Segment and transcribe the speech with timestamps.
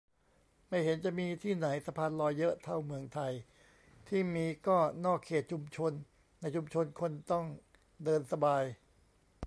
[0.67, 3.33] ไม่เห็นจะมีที่ไหนสะพานลอยเยอะเท่าเมืองไทย
[4.07, 5.91] ที่มีก็นอกเขตชุมชน
[6.39, 7.45] ในชุมชนคนต้อง
[8.03, 8.63] เดินสบาย